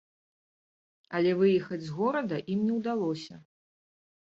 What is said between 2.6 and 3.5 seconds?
не ўдалося.